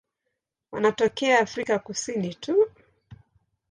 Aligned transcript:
Wanatokea 0.71 1.39
Afrika 1.39 1.79
Kusini 1.79 2.33
tu. 2.35 2.67